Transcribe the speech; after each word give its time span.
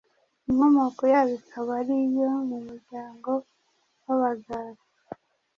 Inkomoko 0.49 1.01
yabo 1.13 1.31
ikaba 1.39 1.69
ari 1.79 1.93
iyo 2.05 2.27
mu 2.49 2.57
muryango 2.67 3.31
w’Abagala 4.05 4.81